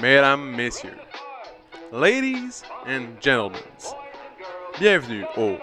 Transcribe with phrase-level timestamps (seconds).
[0.00, 0.96] mesdames, messieurs,
[1.92, 3.60] ladies and gentlemen,
[4.78, 5.58] bienvenue au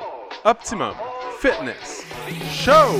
[0.46, 0.94] Optimum
[1.40, 2.06] Fitness
[2.52, 3.00] Show!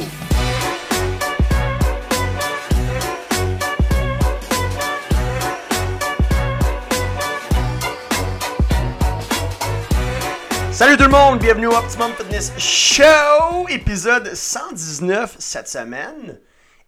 [10.72, 16.40] Salut tout le monde, bienvenue au Optimum Fitness Show, épisode 119 cette semaine.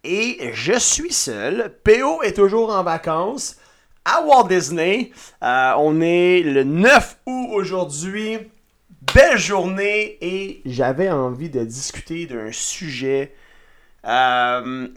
[0.04, 1.76] Et je suis seul.
[1.84, 3.58] PO est toujours en vacances
[4.06, 5.12] à Walt Disney.
[5.44, 8.38] Euh, on est le 9 août aujourd'hui.
[9.14, 13.34] Belle journée et j'avais envie de discuter d'un sujet
[14.06, 14.88] euh,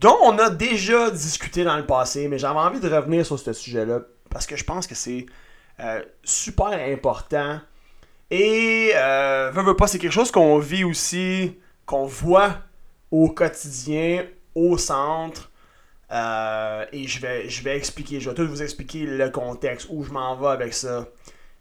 [0.00, 3.52] dont on a déjà discuté dans le passé, mais j'avais envie de revenir sur ce
[3.52, 4.00] sujet-là
[4.30, 5.26] parce que je pense que c'est
[5.80, 7.60] euh, super important.
[8.30, 12.56] Et, veux, veux pas, c'est quelque chose qu'on vit aussi, qu'on voit
[13.10, 14.24] au quotidien,
[14.54, 15.50] au centre.
[16.14, 20.04] Euh, et je vais, je vais expliquer, je vais tout vous expliquer le contexte, où
[20.04, 21.06] je m'en vais avec ça.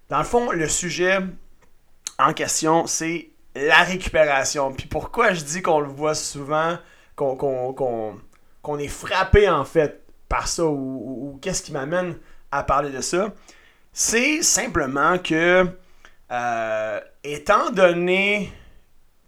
[0.09, 1.19] Dans le fond, le sujet
[2.19, 4.71] en question, c'est la récupération.
[4.71, 6.77] Puis pourquoi je dis qu'on le voit souvent,
[7.15, 12.17] qu'on est frappé en fait par ça, ou qu'est-ce qui m'amène
[12.51, 13.33] à parler de ça,
[13.91, 15.67] c'est simplement que,
[16.31, 18.51] euh, étant donné,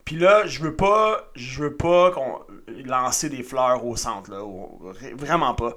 [0.05, 4.41] puis là, je veux pas, je veux pas qu'on lancer des fleurs au centre, là,
[5.16, 5.75] vraiment pas.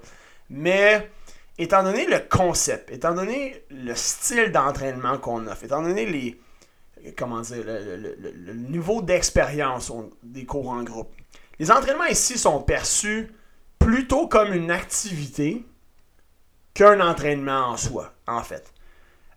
[0.51, 1.11] Mais
[1.59, 6.41] étant donné le concept, étant donné le style d'entraînement qu'on offre, étant donné les,
[7.17, 11.13] comment dire, le, niveau d'expérience des cours en groupe,
[11.59, 13.33] les entraînements ici sont perçus
[13.79, 15.65] plutôt comme une activité
[16.75, 18.73] qu'un entraînement en soi, en fait.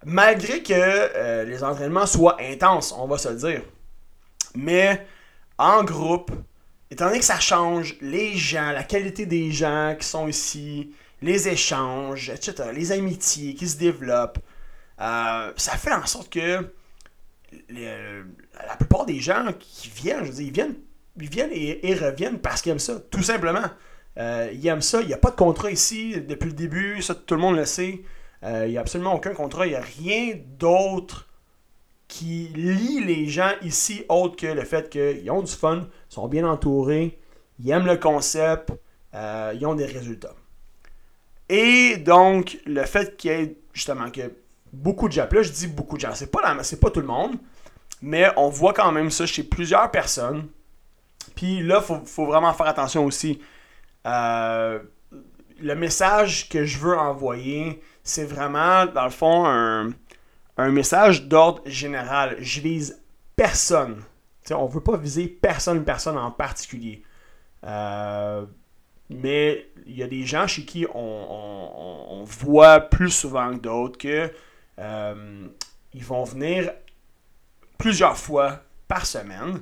[0.06, 3.62] Malgré que euh, les entraînements soient intenses, on va se le dire.
[4.56, 5.06] Mais
[5.58, 6.32] en groupe,
[6.92, 11.48] étant donné que ça change les gens, la qualité des gens qui sont ici, les
[11.48, 14.40] échanges, etc., les amitiés qui se développent,
[15.00, 16.74] euh, ça fait en sorte que
[17.70, 18.22] les-
[18.68, 20.76] la plupart des gens qui viennent, je veux dire, ils viennent,
[21.20, 23.66] ils viennent et, reviennent parce qu'ils aiment ça, tout simplement.
[24.18, 27.16] Euh, ils aiment ça, il n'y a pas de contrat ici depuis le début, ça
[27.16, 28.02] tout le monde le sait.
[28.44, 31.28] Euh, il n'y a absolument aucun contrat, il n'y a rien d'autre
[32.08, 36.46] qui lie les gens ici autre que le fait qu'ils ont du fun, sont bien
[36.46, 37.18] entourés,
[37.60, 38.74] ils aiment le concept,
[39.14, 40.36] euh, ils ont des résultats.
[41.48, 44.34] Et donc, le fait qu'il y ait justement que
[44.74, 47.38] beaucoup de gens, là je dis beaucoup de gens, c'est pas, pas tout le monde,
[48.02, 50.48] mais on voit quand même ça chez plusieurs personnes.
[51.36, 53.40] Puis là, il faut, faut vraiment faire attention aussi.
[54.06, 54.80] Euh,
[55.62, 59.92] le message que je veux envoyer, c'est vraiment, dans le fond, un,
[60.58, 62.36] un message d'ordre général.
[62.40, 63.02] Je vise
[63.36, 64.04] personne.
[64.50, 67.04] On veut pas viser personne, personne en particulier.
[67.64, 68.46] Euh,
[69.10, 74.32] mais il y a des gens chez qui on, voit plus souvent que d'autres que
[74.80, 75.48] euh,
[75.96, 76.72] vont venir
[77.78, 79.62] plusieurs fois par semaine.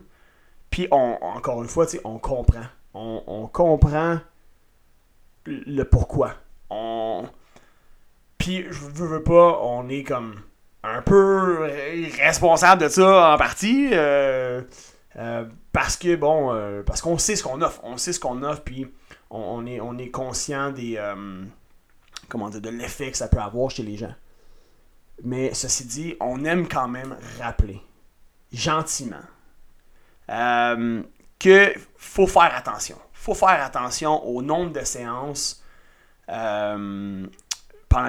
[0.70, 2.66] Puis on, encore une fois, on comprend.
[2.94, 4.20] On, comprend
[5.46, 6.36] le pourquoi.
[6.70, 7.26] On...
[8.38, 10.42] Puis je veux pas, on est comme
[10.84, 11.70] un peu
[12.22, 13.90] responsable de ça en partie.
[13.94, 14.62] euh,
[15.18, 17.82] euh, parce que bon, euh, parce qu'on sait ce qu'on offre.
[17.84, 18.92] On sait ce qu'on offre, puis
[19.30, 21.00] on, est, on est conscient des.
[22.28, 24.14] comment dire, de l'effet que ça peut avoir chez les gens.
[25.24, 27.82] Mais ceci dit, on aime quand même rappeler,
[28.54, 29.18] gentiment,
[30.30, 31.04] euh,
[31.40, 32.98] que faut faire attention.
[33.12, 35.62] faut faire attention au nombre de séances
[36.28, 37.28] pendant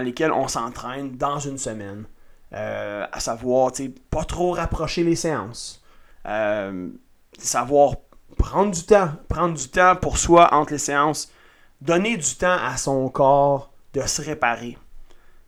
[0.03, 2.05] lesquelles on s'entraîne dans une semaine.
[2.53, 5.83] Euh, à savoir, tu pas trop rapprocher les séances.
[6.27, 6.91] Euh,
[7.39, 7.95] savoir
[8.37, 9.11] prendre du temps.
[9.29, 11.33] Prendre du temps pour soi entre les séances.
[11.81, 14.77] Donner du temps à son corps de se réparer.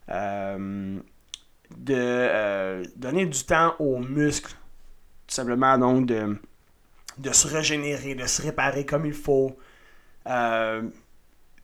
[0.09, 0.99] Euh,
[1.77, 4.55] de euh, donner du temps aux muscles.
[5.27, 6.37] Tout simplement, donc, de,
[7.17, 9.57] de se régénérer, de se réparer comme il faut.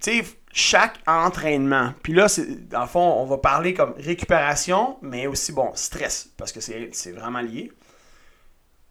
[0.02, 2.28] Tu sais, chaque entraînement, puis là,
[2.70, 6.90] dans le fond, on va parler comme récupération, mais aussi, bon, stress, parce que c'est,
[6.94, 7.72] c'est vraiment lié.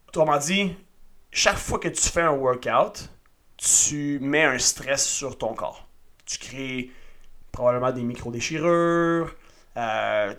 [0.07, 0.75] Autrement dit,
[1.31, 3.09] chaque fois que tu fais un workout,
[3.57, 5.87] tu mets un stress sur ton corps.
[6.25, 6.91] Tu crées
[7.51, 9.35] probablement des micro-déchirures,
[9.77, 10.33] euh,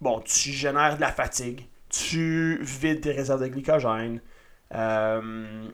[0.00, 4.20] bon, tu génères de la fatigue, tu vides tes réserves de glycogène,
[4.74, 5.68] euh,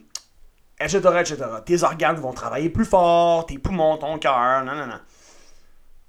[0.83, 1.37] etc., etc.
[1.65, 5.01] Tes organes vont travailler plus fort, tes poumons, ton cœur, non, non, non.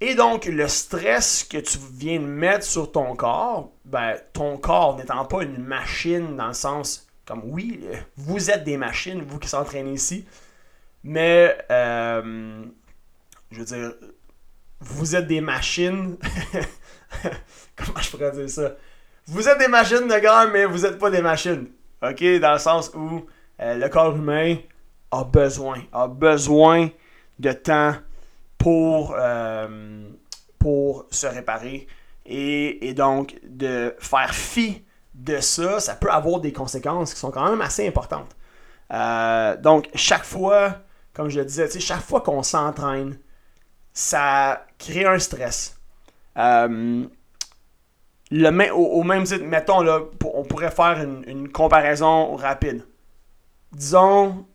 [0.00, 4.96] Et donc, le stress que tu viens de mettre sur ton corps, ben, ton corps
[4.96, 9.38] n'étant pas une machine dans le sens, comme oui, euh, vous êtes des machines, vous
[9.38, 10.26] qui s'entraînez ici,
[11.04, 12.64] mais, euh,
[13.50, 13.92] je veux dire,
[14.80, 16.16] vous êtes des machines.
[17.76, 18.72] Comment je pourrais dire ça?
[19.26, 21.68] Vous êtes des machines de guerre, mais vous n'êtes pas des machines.
[22.02, 22.22] OK?
[22.40, 23.24] Dans le sens où
[23.60, 24.56] euh, le corps humain
[25.10, 26.90] a besoin, a besoin
[27.38, 27.94] de temps
[28.58, 30.08] pour, euh,
[30.58, 31.86] pour se réparer.
[32.26, 34.82] Et, et, donc, de faire fi
[35.14, 38.34] de ça, ça peut avoir des conséquences qui sont quand même assez importantes.
[38.92, 40.78] Euh, donc, chaque fois,
[41.12, 43.18] comme je le disais, chaque fois qu'on s'entraîne,
[43.92, 45.78] ça crée un stress.
[48.30, 52.84] Le, au, même titre, mettons, là, on pourrait faire une, comparaison rapide.
[53.74, 54.46] Disons,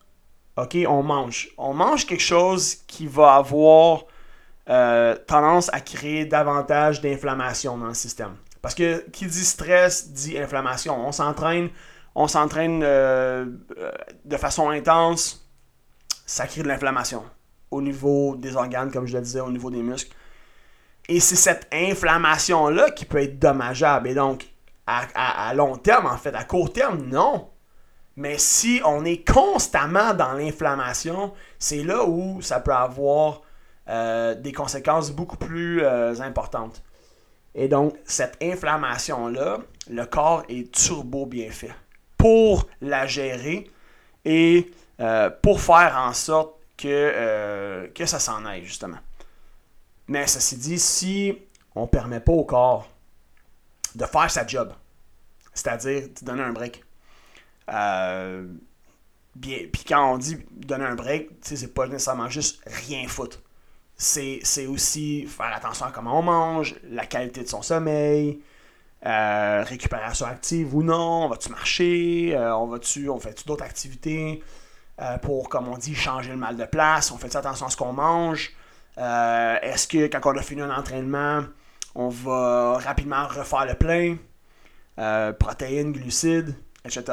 [0.58, 1.50] OK, on mange.
[1.58, 4.06] On mange quelque chose qui va avoir
[4.70, 8.36] euh, tendance à créer davantage d'inflammation dans le système.
[8.62, 10.96] Parce que qui dit stress dit inflammation.
[11.08, 11.70] On s'entraîne,
[12.16, 13.46] on s'entraîne euh,
[14.26, 15.50] de façon intense,
[16.26, 17.24] ça crée de l'inflammation
[17.72, 20.16] au niveau des organes, comme je le disais, au niveau des muscles.
[21.08, 24.08] Et c'est cette inflammation-là qui peut être dommageable.
[24.10, 24.48] Et donc,
[24.86, 27.50] à, long terme, en fait, à court terme, non.
[28.20, 33.44] Mais si on est constamment dans l'inflammation, c'est là où ça peut avoir
[33.88, 36.84] euh, des conséquences beaucoup plus euh, importantes.
[37.56, 41.74] Et donc, cette inflammation-là, le corps est turbo bien fait
[42.18, 43.72] pour la gérer
[44.26, 44.70] et
[45.00, 49.00] euh, pour faire en sorte que, que ça s'en aille, justement.
[50.10, 51.38] Mais ceci dit, si
[51.74, 52.90] on ne permet pas au corps
[53.96, 54.74] de faire sa job,
[55.54, 56.84] c'est-à-dire de donner un break,
[57.74, 58.46] euh,
[59.42, 63.40] puis quand on dit donner un break, c'est pas nécessairement juste rien foutre.
[63.96, 68.40] C'est, aussi faire attention à comment on mange, la qualité de son sommeil,
[69.06, 74.44] euh, récupération active ou non, on va-tu marcher, euh, on va-tu, on fait-tu d'autres activités
[75.22, 77.94] pour, comme on dit, changer le mal de place, on fait attention à ce qu'on
[77.94, 78.54] mange,
[78.98, 81.46] est-ce que quand on a fini un entraînement,
[81.96, 84.18] on va rapidement refaire le plein?
[85.40, 86.54] Protéines, glucides,
[86.86, 87.04] etc.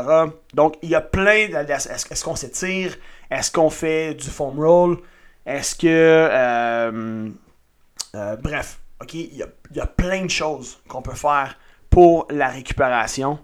[0.55, 1.49] Donc, il y a plein.
[1.49, 2.97] Est-ce qu'on s'étire?
[3.31, 4.99] Est-ce qu'on fait du foam roll?
[5.45, 6.29] Est-ce que...
[6.33, 7.31] Euh,
[8.37, 9.15] bref, OK?
[9.15, 11.59] Il y, a, plein de choses qu'on peut faire
[11.91, 13.39] pour la récupération.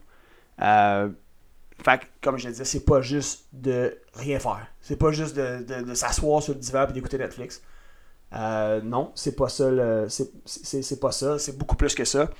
[0.58, 4.66] fait comme je le disais, c'est pas juste de rien faire.
[4.80, 7.62] C'est pas juste de, de s'asseoir sur le divan et d'écouter Netflix.
[8.34, 9.70] Euh, non, c'est pas ça.
[10.08, 11.38] C'est pas ça.
[11.38, 12.30] C'est beaucoup plus que ça.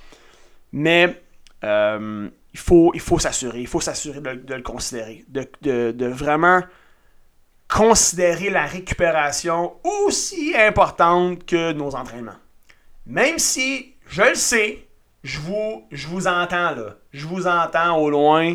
[0.71, 1.21] Mais
[1.63, 3.61] euh, il faut, il faut s'assurer.
[3.61, 5.25] Il faut s'assurer de, le considérer.
[5.29, 6.61] De, vraiment
[7.67, 12.37] considérer la récupération aussi importante que nos entraînements.
[13.05, 14.87] Même si, je le sais,
[15.23, 16.95] je vous, je vous entends là.
[17.11, 18.53] Je vous entends au loin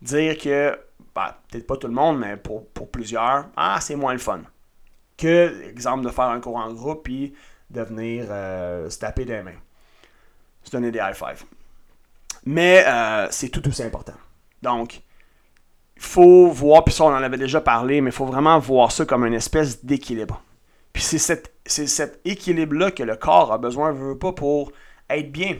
[0.00, 0.78] dire que,
[1.14, 4.42] bah, peut-être pas tout le monde, mais pour, pour plusieurs, ah, c'est moins le fun
[5.20, 7.34] que, exemple, de faire un cours en groupe puis
[7.68, 9.60] de venir euh, se taper des mains.
[10.64, 11.44] Se donner des high five.
[12.44, 14.14] Mais euh, c'est tout aussi important.
[14.62, 15.02] Donc,
[15.96, 18.90] il faut voir, puis ça on en avait déjà parlé, mais il faut vraiment voir
[18.90, 20.42] ça comme une espèce d'équilibre.
[20.92, 21.18] Puis c'est
[21.64, 24.72] cet, équilibre-là que le corps a besoin, veut pas, pour
[25.08, 25.58] être bien,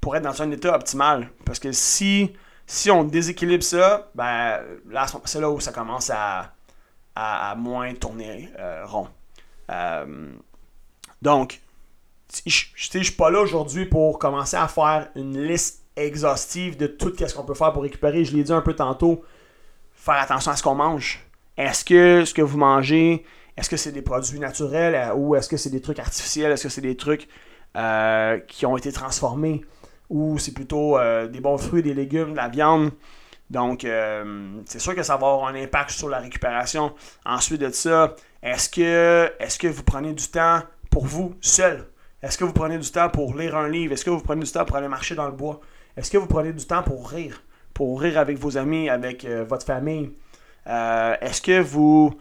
[0.00, 1.30] pour être dans un état optimal.
[1.44, 2.32] Parce que si,
[2.66, 6.52] si on déséquilibre ça, ben là, c'est là où ça commence à,
[7.14, 9.08] à, moins tourner euh, rond.
[9.70, 10.32] Euh,
[11.22, 11.60] donc,
[12.44, 17.12] je ne suis pas là aujourd'hui pour commencer à faire une liste exhaustive de tout
[17.16, 18.24] ce qu'on peut faire pour récupérer.
[18.24, 19.24] Je l'ai dit un peu tantôt,
[19.94, 21.24] faire attention à ce qu'on mange.
[21.56, 23.24] Est-ce que ce que vous mangez,
[23.56, 26.52] est-ce que c'est des produits naturels euh, ou est-ce que c'est des trucs artificiels?
[26.52, 27.28] Est-ce que c'est des trucs
[28.48, 29.62] qui ont été transformés?
[30.08, 30.98] Ou c'est plutôt
[31.28, 32.92] des bons fruits, des légumes, de la viande?
[33.50, 36.94] Donc, euh, c'est sûr que ça va avoir un impact sur la récupération.
[37.24, 41.86] Ensuite de ça, est-ce que, est que vous prenez du temps pour vous seul?
[42.22, 43.92] Est-ce que vous prenez du temps pour lire un livre?
[43.92, 45.60] Est-ce que vous prenez du temps pour aller marcher dans le bois?
[45.96, 47.42] Est-ce que vous prenez du temps pour rire?
[47.74, 50.12] Pour rire avec vos amis, avec euh, votre famille?
[50.66, 52.18] Euh, est-ce que vous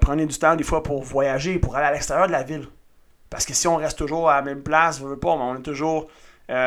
[0.00, 2.66] prenez du temps des fois pour voyager, pour aller à l'extérieur de la ville?
[3.30, 6.08] Parce que si on reste toujours à la même place, on, pas, on est toujours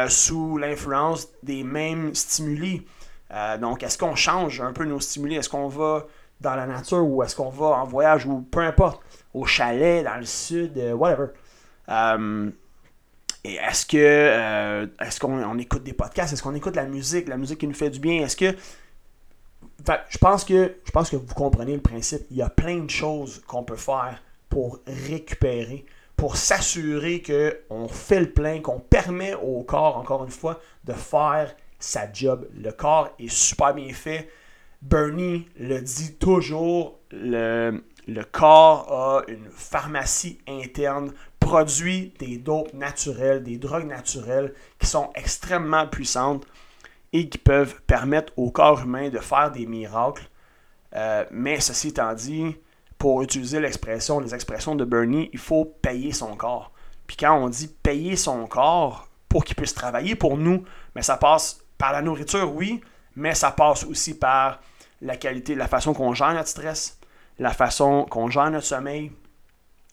[0.08, 2.86] sous l'influence des mêmes stimuli.
[3.34, 5.36] Euh, donc, est-ce qu'on change un peu nos stimuli?
[5.36, 6.06] Est-ce qu'on va
[6.42, 9.02] dans la nature ou est-ce qu'on va en voyage ou peu importe,
[9.34, 11.28] au chalet, dans le sud, euh, whatever.
[11.90, 12.50] Euh,
[13.44, 16.34] est-ce que est-ce qu'on écoute des podcasts?
[16.34, 18.24] Est-ce qu'on écoute la musique, la musique qui nous fait du bien?
[18.24, 18.56] Est-ce que.
[20.10, 22.22] je pense que je pense que vous comprenez le principe.
[22.30, 28.20] Il y a plein de choses qu'on peut faire pour récupérer, pour s'assurer qu'on fait
[28.20, 32.48] le plein, qu'on permet au corps, encore une fois, de faire sa job.
[32.54, 34.30] Le corps est super bien fait.
[34.84, 41.14] Bernie le dit toujours, le, le corps a une pharmacie interne
[41.52, 46.46] produit des dopes naturelles, des drogues naturelles qui sont extrêmement puissantes
[47.12, 50.30] et qui peuvent permettre au corps humain de faire des miracles.
[50.96, 52.56] Euh, mais ceci étant dit,
[52.98, 56.72] pour utiliser l'expression, les expressions de Bernie, il faut payer son corps.
[57.06, 60.64] Puis quand on dit payer son corps pour qu'il puisse travailler pour nous,
[60.96, 62.80] mais ça passe par la nourriture, oui,
[63.18, 64.62] mais ça passe aussi par
[65.02, 66.98] la qualité, la façon qu'on gère notre stress,
[67.40, 69.12] la façon qu'on gère notre sommeil,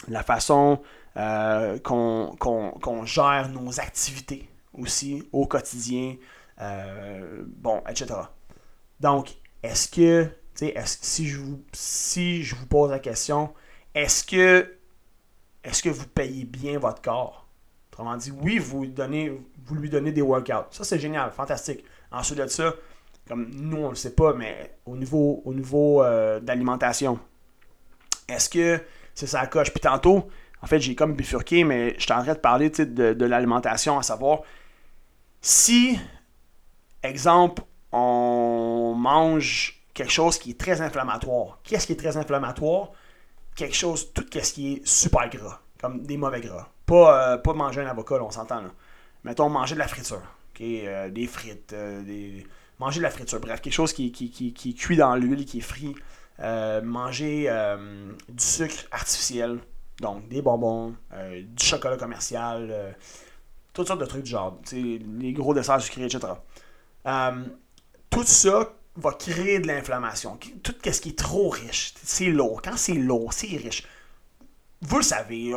[0.06, 0.80] la façon
[1.16, 6.16] euh, qu'on gère nos activités aussi au quotidien,
[6.60, 8.14] euh, bon, etc.
[9.00, 10.28] Donc, est-ce que,
[10.84, 13.52] si, je vous, si je vous pose la question,
[13.94, 14.74] est-ce que,
[15.64, 17.46] est que vous payez bien votre corps?
[17.92, 19.32] Autrement dit, oui, vous, donnez,
[19.64, 20.70] vous lui donnez des workouts.
[20.70, 21.84] Ça, c'est génial, fantastique.
[22.12, 22.74] Ensuite de ça,
[23.26, 27.18] comme nous, on ne le sait pas, mais au niveau, au niveau euh, d'alimentation,
[28.28, 28.80] est-ce que
[29.14, 29.70] c'est ça coche?
[29.70, 30.28] Puis tantôt,
[30.62, 34.40] en fait, j'ai comme bifurqué, mais je en de parler de, l'alimentation, à savoir
[35.40, 35.98] si,
[37.02, 37.62] exemple,
[37.92, 41.58] on mange quelque chose qui est très inflammatoire.
[41.64, 42.90] Qu'est-ce qui est très inflammatoire?
[43.54, 46.68] Quelque chose, tout ce qui est super gras, comme des mauvais gras.
[46.86, 48.70] Pas, euh, manger un avocat, on s'entend là.
[49.24, 50.22] Mettons, manger de la friture.
[50.60, 52.44] Euh, des frites, des
[52.78, 55.62] manger de la friture, bref, quelque chose qui, qui, qui, cuit dans l'huile, qui est
[55.62, 55.94] frit,
[56.40, 59.58] euh, manger euh, du sucre artificiel,
[60.00, 62.96] donc des bonbons, euh, du chocolat commercial,
[63.72, 66.32] toutes sortes de trucs du genre, les gros desserts sucrés, etc.
[68.10, 70.38] tout ça va créer de l'inflammation.
[70.62, 72.60] Tout ce qui est trop riche, c'est lourd.
[72.62, 73.86] Quand c'est lourd, c'est riche.
[74.80, 75.52] Vous le savez,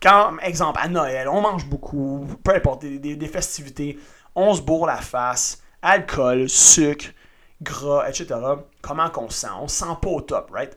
[0.00, 3.98] quand, exemple, à Noël, on mange beaucoup, peu importe, des, des festivités,
[4.34, 7.06] on se bourre la face, alcool, sucre,
[7.62, 8.34] gras, etc.
[8.82, 9.48] Comment qu'on se sent?
[9.60, 10.76] On se sent pas au top, right?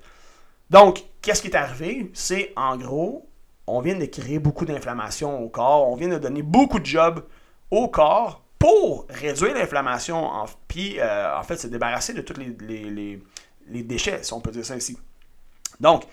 [0.70, 2.12] Donc, qu'est-ce qui est arrivé?
[2.14, 3.28] C'est en gros,
[3.68, 7.24] on vient de créer beaucoup d'inflammation au corps, on vient de donner beaucoup de jobs
[7.72, 10.30] au corps pour réduire l'inflammation,
[10.68, 14.76] puis euh, en fait se débarrasser de tous les, déchets, si on peut dire ça
[14.76, 14.98] ici.
[15.80, 16.04] Donc,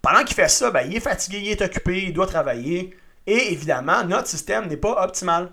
[0.00, 3.52] pendant qu'il fait ça, ben, il est fatigué, il est occupé, il doit travailler, et
[3.52, 5.52] évidemment, notre système n'est pas optimal.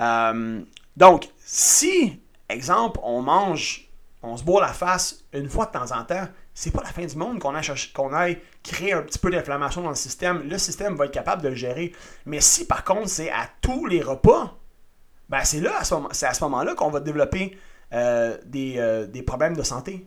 [0.00, 0.60] Euh,
[0.96, 3.88] donc, si, exemple, on mange,
[4.22, 6.26] on se boit la face une fois de temps en temps,
[6.60, 9.94] c'est pas la fin du monde qu'on aille, créer un petit peu d'inflammation dans le
[9.94, 10.46] système.
[10.46, 11.94] Le système va être capable de le gérer.
[12.26, 14.58] Mais si par contre c'est à tous les repas,
[15.30, 15.80] ben c'est là,
[16.12, 17.56] c'est à ce moment-là qu'on va développer
[17.94, 20.06] euh, euh, des, problèmes de santé.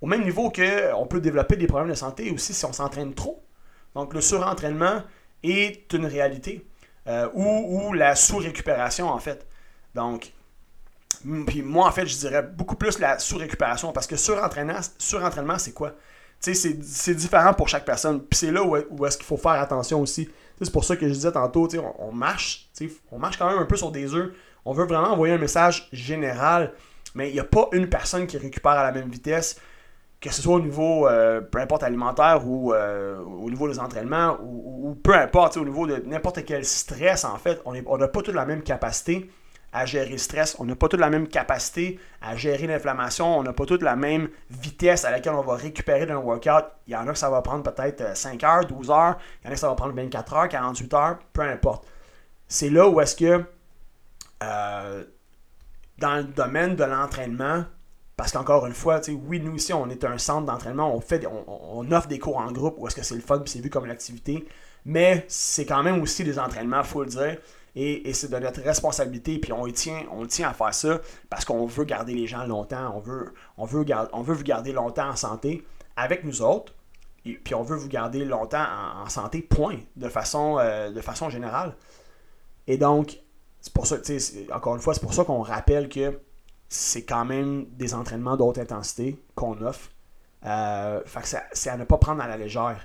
[0.00, 3.44] Au même niveau qu'on peut développer des problèmes de santé aussi si on s'entraîne trop.
[3.94, 5.04] Donc le surentraînement
[5.44, 6.66] est une réalité.
[7.06, 9.46] Euh, ou, la sous-récupération en fait.
[9.94, 10.32] Donc,
[11.46, 15.72] puis moi, en fait, je dirais beaucoup plus la sous-récupération parce que surentraînement, surentraînement c'est
[15.72, 15.92] quoi?
[16.40, 18.20] C'est différent pour chaque personne.
[18.20, 20.28] Puis c'est là où, est-ce qu'il faut faire attention aussi.
[20.60, 22.70] C'est pour ça que je disais tantôt, on, on marche,
[23.10, 24.32] on marche quand même un peu sur des œufs.
[24.64, 26.72] On veut vraiment envoyer un message général,
[27.14, 29.60] mais il n'y a pas une personne qui récupère à la même vitesse,
[30.20, 34.38] que ce soit au niveau, euh, peu importe, alimentaire ou euh, au niveau des entraînements,
[34.42, 38.34] ou, peu importe, au niveau de n'importe quel stress, en fait, on n'a pas toute
[38.34, 39.30] la même capacité
[39.74, 40.56] à gérer le stress.
[40.60, 43.38] On n'a pas toute la même capacité à gérer l'inflammation.
[43.38, 46.64] On n'a pas toute la même vitesse à laquelle on va récupérer d'un workout.
[46.86, 49.18] Il y en a que ça va prendre peut-être 5 euh, heures, 12 heures.
[49.42, 51.86] Il y en a que ça va prendre 24 heures, 48 heures, peu importe.
[52.46, 53.44] C'est là où est-ce que
[54.44, 55.04] euh,
[55.98, 57.64] dans le domaine de l'entraînement,
[58.16, 61.90] parce qu'encore une fois, oui, nous ici, on est un centre d'entraînement, on, fait, on,
[61.90, 63.86] offre des cours en groupe où est-ce que c'est le fun et c'est vu comme
[63.86, 64.46] l'activité,
[64.84, 67.38] mais c'est quand même aussi des entraînements, il faut le dire.
[67.76, 71.66] Et, c'est de notre responsabilité, puis on, tient, on tient à faire ça parce qu'on
[71.66, 75.16] veut garder les gens longtemps, on veut, on, veut on veut vous garder longtemps en
[75.16, 75.64] santé
[75.96, 76.72] avec nous autres,
[77.24, 78.64] puis on veut vous garder longtemps
[79.02, 81.74] en, santé, point, de façon, euh, de façon générale.
[82.68, 83.18] Et donc,
[83.60, 83.96] c'est pour ça,
[84.52, 86.20] encore une fois, c'est pour ça qu'on rappelle que
[86.68, 89.90] c'est quand même des entraînements d'autre intensité qu'on offre.
[90.44, 92.80] Euh, fait que c'est à ne pas prendre à la légère.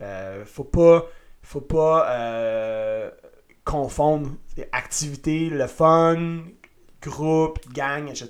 [0.00, 1.06] Euh, faut pas,
[1.42, 2.04] faut pas
[3.68, 4.30] confondre
[4.72, 6.38] activité, le fun,
[7.02, 8.28] groupe, gang, etc.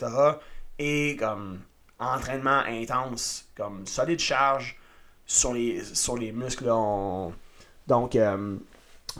[0.80, 1.60] et comme
[2.00, 4.76] entraînement intense, comme solide charge
[5.26, 6.66] sur les, sur les muscles.
[7.86, 8.56] Donc, euh,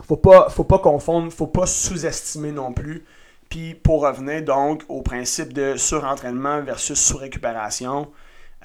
[0.09, 3.05] faut pas, faut pas confondre, faut pas sous-estimer non plus.
[3.49, 8.11] Puis pour revenir donc au principe de surentraînement versus sous-récupération,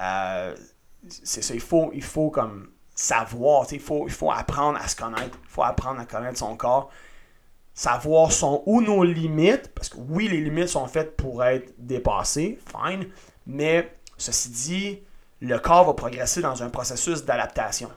[0.02, 0.56] euh,
[1.08, 4.96] c'est ça, il faut, il faut comme savoir, il faut, il faut apprendre à se
[4.96, 6.90] connaître, il faut apprendre à connaître son corps
[7.74, 12.60] savoir sont où nos limites, parce que oui, les limites sont faites pour être dépassées,
[12.66, 13.08] fine,
[13.48, 15.04] mais ceci dit,
[15.42, 17.90] le corps va progresser dans un processus d'adaptation.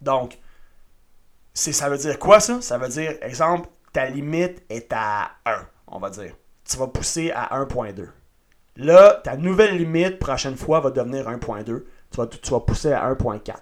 [0.00, 0.38] Donc,
[1.54, 2.60] ça veut dire quoi ça?
[2.60, 6.34] Ça veut dire, exemple, ta limite est à 1, on va dire.
[6.64, 8.08] Tu vas pousser à 1.2.
[8.76, 11.64] Là, ta nouvelle limite, prochaine fois, va devenir 1.2.
[11.64, 11.84] Tu
[12.16, 13.54] vas, tu vas pousser à 1.4.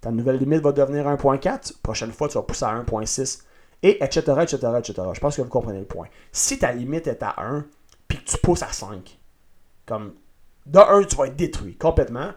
[0.00, 1.80] Ta nouvelle limite va devenir 1.4.
[1.82, 3.42] Prochaine fois, tu vas pousser à 1.6.
[3.82, 4.94] Et etc., etc., etc.
[5.12, 6.08] Je pense que vous comprenez le point.
[6.32, 7.64] Si ta limite est à 1,
[8.08, 9.18] puis que tu pousses à 5,
[9.86, 10.14] comme
[10.66, 12.30] de 1, tu vas être détruit complètement.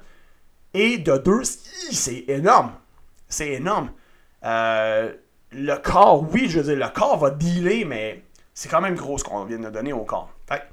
[0.74, 2.74] Et de 2, c'est énorme.
[3.28, 3.92] C'est énorme.
[4.44, 5.14] Euh,
[5.52, 9.18] le corps, oui, je veux dire, le corps va dealer, mais c'est quand même gros
[9.18, 10.32] ce qu'on vient de donner au corps.
[10.48, 10.64] Fait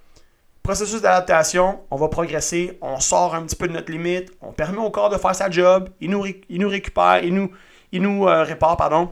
[0.63, 4.79] processus d'adaptation, on va progresser, on sort un petit peu de notre limite, on permet
[4.79, 7.51] au corps de faire sa job, il nous, il nous récupère, il nous,
[7.91, 9.11] il nous euh, répare, pardon.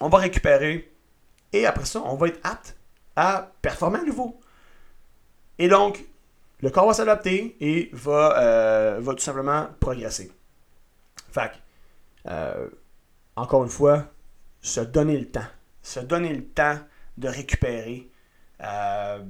[0.00, 0.92] On va récupérer.
[1.52, 2.76] Et après ça, on va être apte
[3.16, 4.38] à performer à nouveau.
[5.58, 6.04] Et donc,
[6.60, 10.32] le corps va s'adapter et va, euh, tout simplement progresser.
[11.30, 11.52] Fait
[12.26, 12.68] euh,
[13.36, 14.06] encore une fois,
[14.60, 15.46] se donner le temps.
[15.82, 16.78] Se donner le temps
[17.16, 18.10] de récupérer.
[18.62, 19.22] Euh,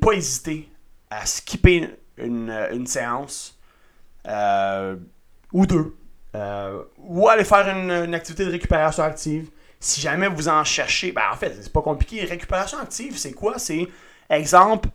[0.00, 0.70] pas hésiter
[1.10, 3.58] à skipper une, séance
[4.26, 4.96] euh,
[5.52, 5.96] ou deux.
[6.98, 9.50] Ou aller faire une, activité de récupération active.
[9.78, 12.24] Si jamais vous en cherchez, ben en fait, c'est pas compliqué.
[12.24, 13.58] Récupération active, c'est quoi?
[13.58, 13.86] C'est,
[14.30, 14.88] exemple,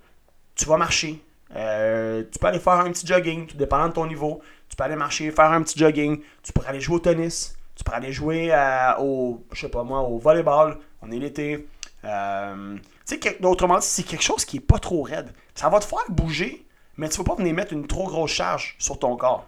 [0.55, 1.21] tu vas marcher.
[1.55, 4.41] Euh, tu peux aller faire un petit jogging, tout dépendant de ton niveau.
[4.69, 6.21] Tu peux aller marcher, faire un petit jogging.
[6.43, 7.55] Tu peux aller jouer au tennis.
[7.75, 10.77] Tu peux aller jouer euh, au, je sais pas moi, au volleyball.
[11.01, 11.67] On est l'été.
[12.05, 15.33] Euh, tu sais, autrement dit, c'est quelque chose qui est pas trop raide.
[15.55, 16.65] Ça va te faire bouger,
[16.97, 19.45] mais tu ne vas pas venir mettre une trop grosse charge sur ton corps.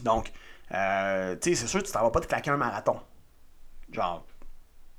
[0.00, 0.32] Donc,
[0.70, 3.00] tu sais, c'est sûr tu ne vas pas te claquer un marathon.
[3.92, 4.24] Genre,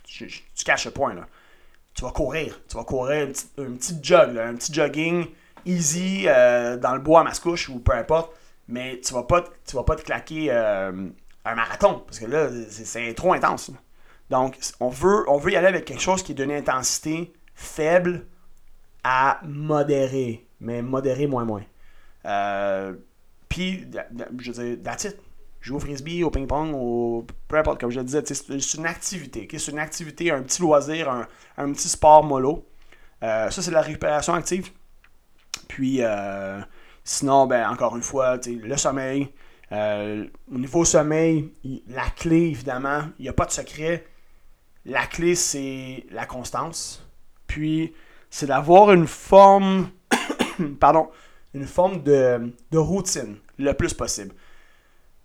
[0.03, 0.27] tu,
[0.65, 1.27] caches le point, là
[1.93, 2.59] tu vas courir.
[2.67, 5.25] Tu vas courir un petit, jog, un petit jogging
[5.65, 8.35] easy euh, dans le bois à Mascouche ou peu importe.
[8.67, 11.09] Mais tu vas pas, tu vas pas te claquer euh,
[11.45, 13.71] un marathon parce que là, c'est trop intense.
[14.29, 18.25] Donc, on veut, on veut y aller avec quelque chose qui est d'une intensité faible
[19.03, 21.63] à modérée, mais modérée moins moins.
[22.25, 22.93] Euh,
[23.49, 23.85] puis,
[24.39, 25.19] je veux dire, that's it
[25.61, 29.47] jouer au frisbee, au ping-pong, ou peu importe, comme je le disais, c'est une activité.
[29.57, 31.09] C'est une activité, un petit loisir,
[31.57, 32.67] un, petit sport mollo.
[33.23, 34.71] Euh, ça, c'est la récupération active.
[35.67, 36.59] Puis, euh,
[37.03, 39.31] sinon, ben, encore une fois, le sommeil.
[39.71, 41.53] Euh, au niveau sommeil,
[41.87, 44.05] la clé, évidemment, il n'y a pas de secret.
[44.83, 47.07] La clé, c'est la constance.
[47.45, 47.93] Puis,
[48.29, 49.89] c'est d'avoir une forme,
[50.79, 51.09] pardon,
[51.53, 54.33] une forme de routine le plus possible.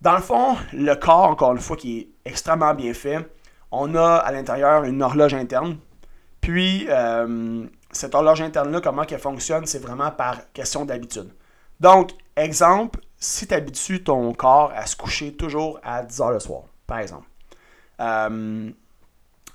[0.00, 3.28] Dans le fond, le corps, encore une fois, qui est extrêmement bien fait,
[3.70, 5.78] on a à l'intérieur une horloge interne.
[6.40, 11.32] Puis, euh, cette horloge interne-là, comment elle fonctionne, c'est vraiment par question d'habitude.
[11.80, 16.40] Donc, exemple, si tu habitues ton corps à se coucher toujours à 10 heures le
[16.40, 17.26] soir, par exemple,
[18.00, 18.70] euh,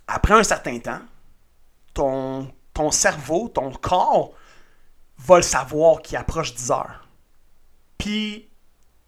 [0.08, 1.00] après un certain temps,
[1.94, 4.32] ton, ton cerveau, ton corps
[5.20, 7.08] va le savoir qu'il approche 10 heures.
[7.98, 8.51] Puis,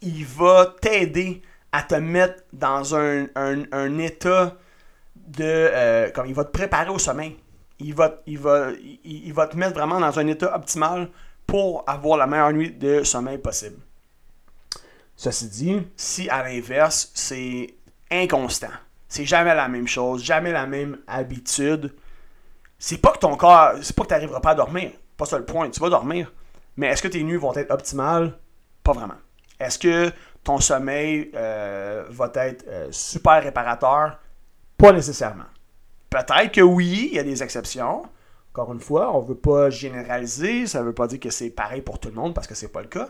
[0.04, 4.56] il va t'aider à te mettre dans un, état
[5.16, 5.44] de.
[5.44, 7.38] Euh, comme il va te préparer au sommeil.
[7.80, 8.70] Il va, il, va,
[9.04, 11.10] il, va te mettre vraiment dans un état optimal
[11.46, 13.78] pour avoir la meilleure nuit de sommeil possible.
[15.16, 17.74] Ceci dit, si à l'inverse, c'est
[18.12, 18.68] inconstant,
[19.08, 21.94] c'est jamais la même chose, jamais la même habitude,
[22.80, 25.38] c'est pas que ton corps, c'est pas que tu n'arriveras pas à dormir, pas ça
[25.38, 26.32] le point, tu vas dormir,
[26.78, 28.38] mais est-ce que tes nuits vont être optimales?
[28.84, 29.16] Pas vraiment.
[29.60, 30.12] Est-ce que
[30.44, 34.20] ton sommeil euh, va être euh, super réparateur?
[34.78, 35.46] Pas nécessairement.
[36.10, 38.04] Peut-être que oui, il y a des exceptions.
[38.52, 41.50] Encore une fois, on ne veut pas généraliser, ça ne veut pas dire que c'est
[41.50, 43.10] pareil pour tout le monde parce que ce n'est pas le cas.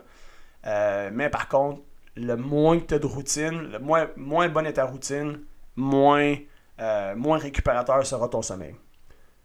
[0.66, 1.82] Euh, mais par contre,
[2.16, 5.40] le moins que tu as de routine, le moins, moins bonne est routine,
[5.76, 6.36] moins,
[7.16, 8.76] moins récupérateur sera ton sommeil.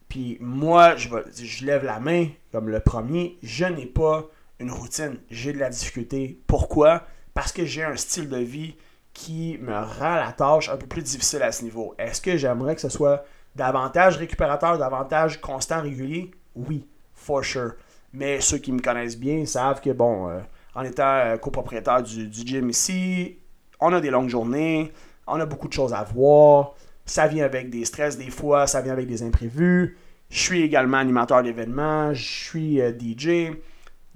[0.09, 4.29] Puis moi, je lève la main comme le premier, je n'ai pas
[4.61, 6.41] une routine, j'ai de la difficulté.
[6.47, 7.05] Pourquoi?
[7.35, 8.75] Parce que j'ai un style de vie
[9.13, 11.95] qui me rend la tâche un peu plus difficile à ce niveau.
[11.99, 13.25] Est-ce que j'aimerais que ce soit
[13.57, 16.31] davantage récupérateur, davantage constant, régulier?
[16.55, 17.73] Oui, for sure.
[18.13, 20.41] Mais ceux qui me connaissent bien savent que, bon, euh,
[20.75, 23.39] en étant euh, copropriétaire du, du gym ici,
[23.81, 24.93] on a des longues journées,
[25.27, 28.81] on a beaucoup de choses à voir, ça vient avec des stress des fois, ça
[28.81, 29.97] vient avec des imprévus.
[30.31, 33.53] Je suis également animateur d'événements, je suis euh, DJ.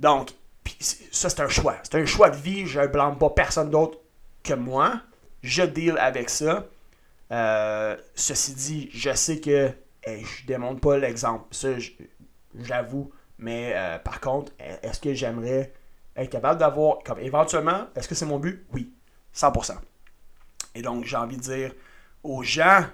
[0.02, 0.32] Donc,
[0.80, 1.76] ça, c'est un choix.
[1.84, 2.66] C'est un choix de vie.
[2.66, 3.98] Je ne blâme pas personne d'autre
[4.42, 5.00] que moi.
[5.42, 6.66] Je deal avec ça.
[7.30, 9.70] Euh, ceci dit, je sais que
[10.04, 11.44] je je démontre pas l'exemple.
[11.52, 11.68] Ça,
[12.58, 13.12] j'avoue.
[13.38, 15.72] Mais euh, par contre, est-ce que j'aimerais
[16.16, 18.66] être capable d'avoir, comme éventuellement, est-ce que c'est mon but?
[18.72, 18.92] Oui,
[19.34, 19.76] 100%.
[20.74, 21.72] Et donc, j'ai envie de dire
[22.24, 22.84] aux gens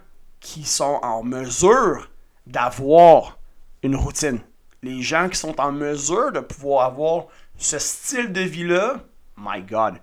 [0.40, 2.10] qui sont en mesure
[2.46, 3.38] d'avoir
[3.82, 4.40] une routine.
[4.82, 9.00] Les gens qui sont en mesure de pouvoir avoir ce style de vie-là,
[9.36, 9.94] my God,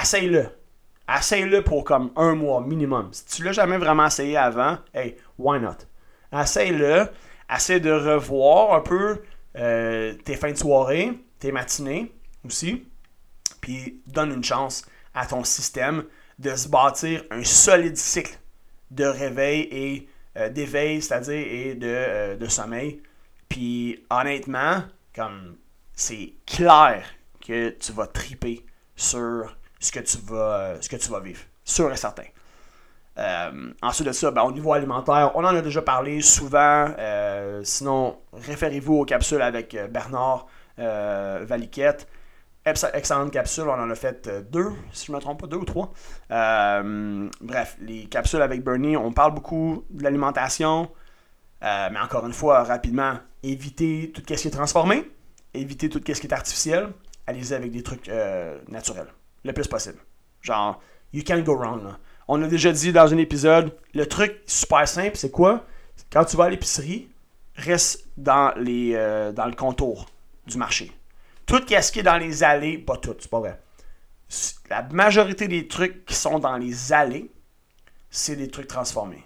[0.00, 0.48] essaye-le.
[1.08, 3.08] Essaye-le pour comme un mois minimum.
[3.12, 5.78] Si tu l'as jamais vraiment essayé avant, hey, why not?
[6.32, 7.08] Essaye-le.
[7.54, 9.20] Essaye de revoir un peu
[9.58, 12.14] euh, tes fins de soirée, tes matinées
[12.46, 12.86] aussi.
[13.60, 16.04] Puis donne une chance à ton système
[16.38, 18.38] de se bâtir un solide cycle
[18.90, 20.08] de réveil et
[20.38, 23.02] euh, d'éveil, c'est-à-dire et de, euh, de sommeil.
[23.52, 24.82] Puis honnêtement,
[25.14, 25.58] comme
[25.92, 27.04] c'est clair
[27.46, 28.64] que tu vas triper
[28.96, 31.42] sur ce que tu vas, ce que tu vas vivre.
[31.62, 32.24] Sûr et certain.
[33.18, 36.94] Euh, ensuite de ça, ben, au niveau alimentaire, on en a déjà parlé souvent.
[36.98, 40.46] Euh, sinon, référez-vous aux capsules avec euh, Bernard
[40.78, 42.08] Valiquette.
[42.64, 45.66] Excellente capsule, on en a fait deux, si je ne me trompe pas, deux ou
[45.66, 45.92] trois.
[46.30, 50.90] bref, les capsules avec Bernie, on parle beaucoup de l'alimentation.
[51.60, 55.10] mais encore une fois, rapidement, évitez tout ce qui est transformé,
[55.54, 56.88] évitez tout ce qui est artificiel,
[57.26, 58.10] allez-y avec des trucs
[58.68, 59.08] naturels,
[59.44, 59.98] le plus possible.
[60.40, 60.80] Genre,
[61.12, 61.84] you can't go wrong.
[61.84, 61.98] Là.
[62.28, 65.64] On a déjà dit dans un épisode, le truc super simple, c'est quoi?
[66.10, 67.08] Quand tu vas à l'épicerie,
[67.54, 70.06] reste dans, les, euh, dans le contour
[70.46, 70.92] du marché.
[71.46, 73.60] Tout ce qui est dans les allées, pas tout, c'est pas vrai.
[74.70, 77.30] La majorité des trucs qui sont dans les allées,
[78.10, 79.24] c'est des trucs transformés.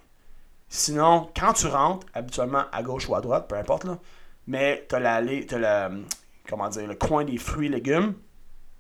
[0.69, 3.99] Sinon, quand tu rentres, habituellement à gauche ou à droite, peu importe, là,
[4.47, 6.05] mais tu as tu as le,
[6.49, 8.15] comment dire, le coin des fruits et légumes,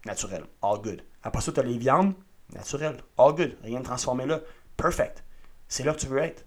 [0.05, 1.03] naturel, all good.
[1.23, 2.15] Après ça, tu as les viandes,
[2.55, 2.97] Naturel.
[3.19, 3.57] All good.
[3.63, 4.41] Rien de transformé là.
[4.77, 5.25] Perfect.
[5.69, 6.45] C'est là que tu veux être.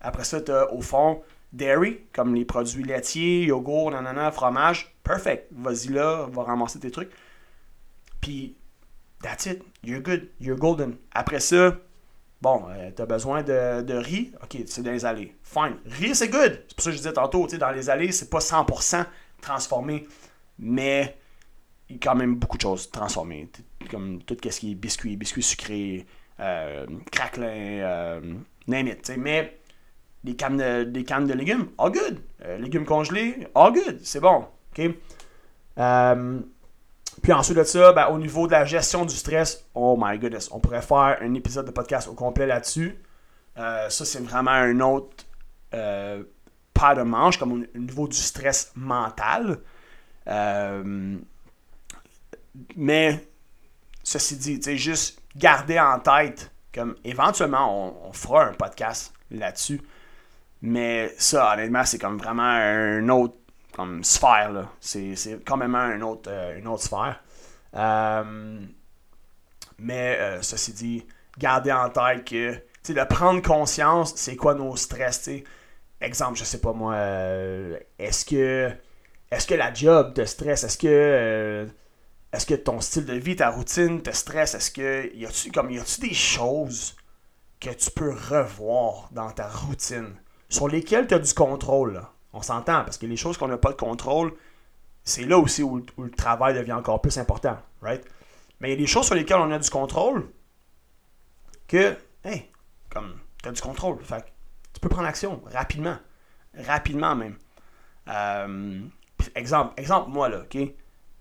[0.00, 4.94] Après ça, tu as au fond dairy, comme les produits laitiers, yogourt, nanana, fromage.
[5.02, 5.48] Perfect.
[5.52, 7.10] Vas-y là, va ramasser tes trucs.
[8.20, 8.56] Puis,
[9.22, 9.62] that's it.
[9.82, 10.28] You're good.
[10.40, 10.96] You're golden.
[11.12, 11.76] Après ça,
[12.40, 14.32] bon, euh, tu as besoin de, de, riz?
[14.42, 15.34] Ok, c'est dans les allées.
[15.42, 15.76] Fine.
[15.86, 16.64] Riz, c'est good.
[16.68, 19.04] C'est pour ça que je disais tantôt, dans les allées, c'est pas 100%
[19.40, 20.06] transformé.
[20.58, 21.16] Mais
[21.88, 23.50] il y a quand même beaucoup de choses transformées.
[23.90, 26.06] Comme tout ce qui est biscuits, biscuits sucrés,
[26.40, 28.20] euh, craquelin, euh,
[28.66, 28.88] name.
[29.16, 29.58] Mais
[30.24, 32.20] des cannes, de, des cannes de légumes, all good.
[32.44, 34.00] Euh, légumes congelés, all good.
[34.02, 34.44] C'est bon.
[34.76, 34.90] OK?
[37.18, 40.18] Euh, puis ensuite de ça, ben, au niveau de la gestion du stress, oh my
[40.18, 42.98] goodness, on pourrait faire un épisode de podcast au complet là-dessus.
[43.56, 45.24] ça, c'est vraiment un autre
[46.78, 49.58] pas de manche, comme au niveau du stress mental.
[50.28, 51.16] Euh,
[52.76, 53.26] mais,
[54.02, 59.80] ceci dit, juste garder en tête, comme éventuellement, on, fera un podcast là-dessus.
[60.62, 63.34] Mais ça, honnêtement, c'est comme vraiment un autre
[63.78, 64.50] comme sphère.
[64.52, 64.68] Là.
[64.80, 65.14] C'est,
[65.46, 67.22] quand même un autre, euh, une autre sphère.
[67.74, 68.60] Euh,
[69.78, 71.06] mais euh, ceci dit,
[71.38, 72.54] garder en tête que
[72.92, 75.22] de prendre conscience, c'est quoi nos stress.
[75.22, 75.44] sais?
[76.00, 76.96] Exemple, je sais pas moi,
[77.98, 78.70] est-ce que
[79.30, 80.64] est-ce que la job te stresse?
[80.64, 81.68] Est-ce que
[82.32, 84.54] est-ce que ton style de vie, ta routine te stresse?
[84.54, 86.96] Est-ce que y a-tu comme y a-tu des choses
[87.60, 90.14] que tu peux revoir dans ta routine?
[90.48, 92.02] Sur lesquelles tu as du contrôle?
[92.38, 94.32] On s'entend parce que les choses qu'on n'a pas de contrôle,
[95.02, 98.04] c'est là aussi où, le travail devient encore plus important, right?
[98.60, 100.30] Mais il y a des choses sur lesquelles on a du contrôle
[101.66, 102.48] que, hey,
[102.90, 104.24] comme tu as du contrôle, fait
[104.72, 105.96] tu peux prendre action rapidement,
[106.54, 107.36] rapidement même.
[108.06, 108.80] Euh,
[109.34, 110.56] exemple, exemple moi là, ok?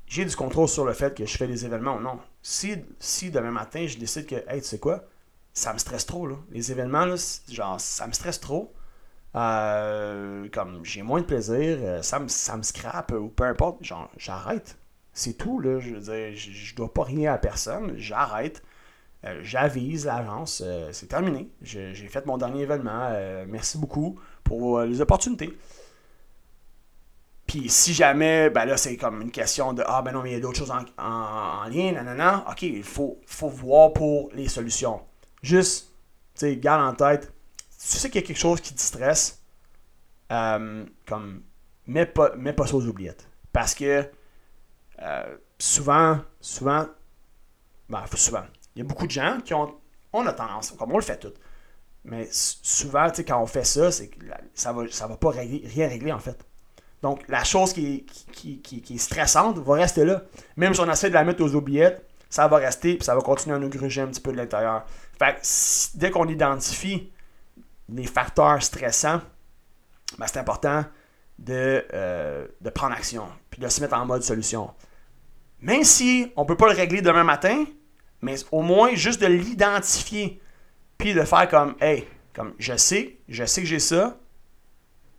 [0.06, 2.20] j'ai du contrôle sur le fait que je fais des événements ou non.
[2.44, 5.04] Si, si demain matin, je décide que, hey, tu sais quoi,
[5.54, 6.36] ça me stresse trop, là.
[6.52, 7.16] Les événements, là,
[7.50, 8.74] genre, ça me stresse trop.
[9.36, 13.84] Euh, comme j'ai moins de plaisir, euh, ça me, scrape ou peu importe,
[14.18, 14.78] j'arrête.
[15.14, 15.62] C'est tout.
[15.64, 18.64] Je veux dois pas rien à personne, j'arrête.
[19.26, 21.50] Euh, j'avise l'agence, c'est terminé.
[21.62, 23.12] J'ai fait mon dernier événement.
[23.48, 25.58] merci beaucoup pour les opportunités.
[27.48, 30.34] Puis si jamais, ben là, c'est comme une question de Ah, ben non, mais il
[30.34, 32.44] y a d'autres choses en, en, lien.
[32.50, 35.00] Ok, il faut, faut voir pour les solutions.
[35.42, 35.94] Juste,
[36.36, 37.32] tu sais, garde en tête,
[37.92, 39.42] tu sais qu'il y a quelque chose qui te stresse,
[40.32, 41.44] euh, comme,
[41.86, 43.28] mets pas, mets pas ça aux oubliettes.
[43.54, 44.10] Parce que
[45.02, 46.86] euh, souvent, souvent,
[47.90, 48.44] ben, souvent,
[48.76, 49.74] il y a beaucoup de gens qui ont,
[50.14, 51.34] on tendance, comme on le fait tout.
[52.04, 54.20] Mais souvent, tu sais, quand on fait ça, c'est que
[54.54, 56.46] ça va, ça va pas rien régler en fait.
[57.02, 60.24] Donc, la chose qui est, qui, stressante va rester là.
[60.56, 63.22] Même si on essaie de la mettre aux oubliettes, ça va rester et ça va
[63.22, 64.86] continuer à nous gruger un petit peu de l'intérieur.
[65.20, 67.12] Fait que dès qu'on identifie
[67.90, 69.22] les facteurs stressants,
[70.18, 70.86] ben, c'est important
[71.40, 74.74] de, euh, de prendre action puis de se mettre en mode solution.
[75.62, 77.66] Même si on ne peut pas le régler demain matin,
[78.22, 80.42] mais au moins juste de l'identifier
[80.98, 84.18] puis de faire comme Hey, Comme, je sais, je sais que j'ai ça.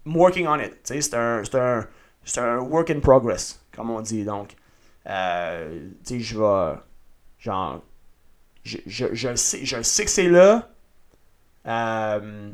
[0.07, 0.75] I'm working on it.
[0.85, 1.87] C'est un, un,
[2.37, 4.25] un work in progress, comme on dit.
[4.25, 4.55] Donc,
[5.07, 6.79] euh, je vais,
[7.39, 7.83] genre,
[8.63, 10.71] je, je, je sais, je sais que c'est là.
[11.69, 12.51] Euh,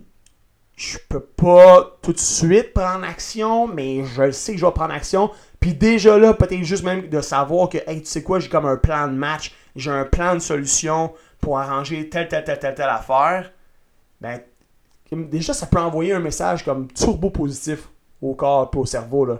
[0.76, 4.92] je peux pas tout de suite prendre action, mais je sais que je vais prendre
[4.92, 5.30] action.
[5.60, 8.66] Puis déjà là, peut-être juste même de savoir que, hey, tu sais quoi, j'ai comme
[8.66, 12.74] un plan de match, j'ai un plan de solution pour arranger telle, telle, telle, telle,
[12.74, 13.52] telle affaire.
[14.20, 14.40] Ben,
[15.12, 17.88] déjà, ça peut envoyer un message comme turbo positif
[18.20, 19.24] au corps et au cerveau.
[19.26, 19.38] Là.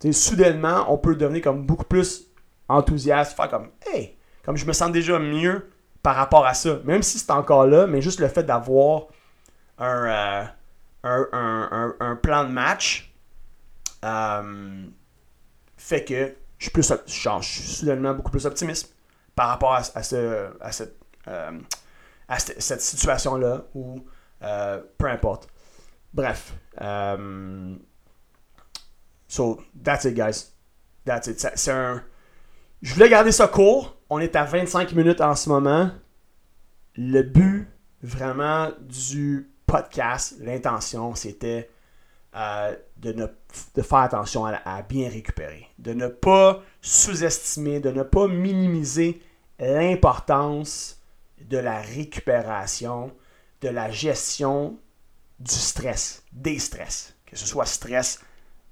[0.00, 2.26] Tu sais, soudainement, on peut devenir comme beaucoup plus
[2.68, 5.68] enthousiaste, faire comme, hey, comme je me sens déjà mieux
[6.04, 6.78] par rapport à ça.
[6.84, 9.06] Même si c'est encore là, mais juste le fait d'avoir
[9.78, 10.50] un,
[11.04, 13.12] euh, plan de match
[14.04, 14.84] euh,
[15.78, 18.94] fait que je suis, plus, je suis soudainement beaucoup plus optimiste
[19.34, 20.50] par rapport à, euh,
[22.38, 24.04] cette, situation-là ou
[24.40, 25.48] peu importe.
[26.12, 26.52] Bref.
[29.26, 30.52] so, that's it, guys.
[31.06, 31.40] That's it.
[32.82, 33.93] Je voulais garder ça court.
[34.10, 35.90] On est à 25 minutes en ce moment.
[36.96, 37.68] Le but,
[38.02, 41.70] vraiment, du podcast, l'intention, c'était
[42.36, 43.26] euh, de, ne,
[43.82, 45.68] faire attention à bien récupérer.
[45.78, 49.22] De ne pas sous-estimer, de ne pas minimiser
[49.58, 51.00] l'importance
[51.40, 53.12] de la récupération,
[53.60, 54.78] de la gestion
[55.40, 57.14] du stress, des stress.
[57.26, 58.20] Que ce soit stress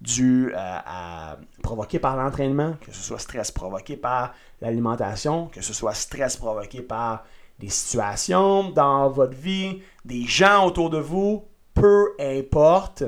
[0.03, 5.73] dû euh, à, provoqué par l'entraînement, que ce soit stress provoqué par l'alimentation, que ce
[5.73, 7.25] soit stress provoqué par
[7.61, 13.05] des situations dans votre vie, des gens autour de vous, peu importe,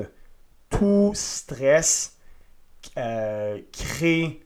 [0.69, 2.17] tout stress
[2.97, 4.41] euh, crée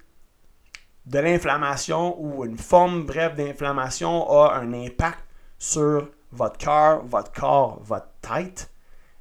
[1.05, 5.19] de l'inflammation ou une forme bref d'inflammation a un impact
[5.59, 8.71] sur votre cœur, votre corps, votre tête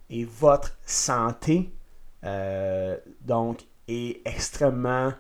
[0.09, 1.73] et votre santé.
[2.25, 5.13] Euh, donc, est extrêmement,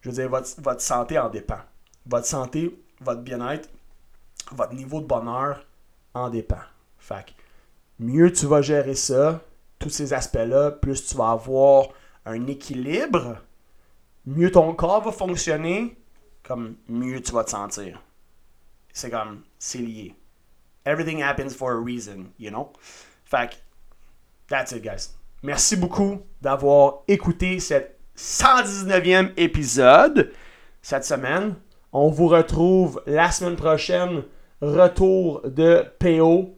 [0.00, 1.60] je veux dire, votre, votre santé en dépend.
[2.06, 3.68] Votre santé, votre bien-être,
[4.52, 5.64] votre niveau de bonheur
[6.14, 6.62] en dépend.
[6.98, 7.30] Fait que
[7.98, 9.40] mieux tu vas gérer ça,
[9.78, 11.88] tous ces aspects-là, plus tu vas avoir
[12.24, 13.36] un équilibre,
[14.26, 15.96] mieux ton corps va fonctionner,
[16.42, 18.02] comme mieux tu vas te sentir.
[18.92, 20.14] C'est comme, c'est lié.
[20.84, 22.72] Everything happens for a reason, you know?
[23.24, 23.56] Fait que,
[24.48, 25.17] that's it, guys.
[25.42, 30.32] Merci beaucoup d'avoir écouté cet 119e épisode
[30.82, 31.54] cette semaine.
[31.92, 34.24] On vous retrouve la semaine prochaine.
[34.60, 36.56] Retour de PO.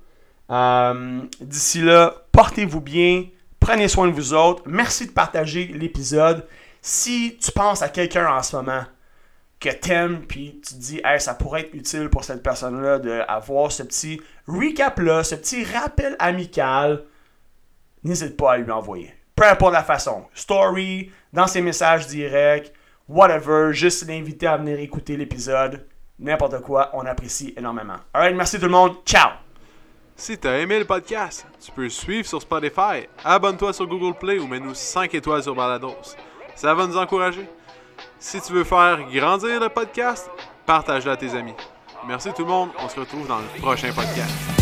[0.50, 3.26] Euh, D'ici là, portez-vous bien.
[3.60, 4.62] Prenez soin de vous autres.
[4.66, 6.46] Merci de partager l'épisode.
[6.80, 8.84] Si tu penses à quelqu'un en ce moment
[9.60, 13.70] que t'aimes, puis tu te dis, hey, ça pourrait être utile pour cette personne-là d'avoir
[13.70, 17.04] ce petit recap-là, ce petit rappel amical,
[18.04, 19.14] n'hésite pas à lui envoyer.
[19.34, 20.24] Peu importe la façon.
[20.34, 22.72] Story, dans ses messages directs,
[23.08, 25.86] whatever, juste l'inviter à venir écouter l'épisode.
[26.18, 27.96] N'importe quoi, on apprécie énormément.
[28.12, 28.96] Alright, merci tout le monde.
[29.06, 29.30] Ciao!
[30.14, 34.46] Si t'as aimé le podcast, tu peux suivre sur Spotify, abonne-toi sur Google Play ou
[34.46, 35.96] mets-nous 5 étoiles sur Balados.
[36.54, 37.48] Ça va nous encourager.
[38.18, 40.30] Si tu veux faire grandir le podcast,
[40.66, 41.54] partage-le à tes amis.
[42.06, 44.59] Merci tout le monde, on se retrouve dans le prochain podcast.